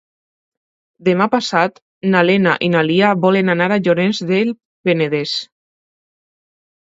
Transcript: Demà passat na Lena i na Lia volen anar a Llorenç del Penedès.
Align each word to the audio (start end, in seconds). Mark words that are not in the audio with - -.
Demà 1.09 1.27
passat 1.33 1.77
na 2.15 2.23
Lena 2.29 2.53
i 2.69 2.69
na 2.77 2.81
Lia 2.87 3.11
volen 3.27 3.55
anar 3.55 3.69
a 3.75 3.77
Llorenç 3.89 4.23
del 4.33 4.55
Penedès. 4.89 5.37